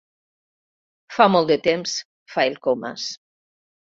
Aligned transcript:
Fa 1.17 1.27
molt 1.33 1.51
de 1.53 1.57
temps 1.69 1.93
—fa 2.07 2.47
el 2.53 2.59
Comas. 2.69 3.05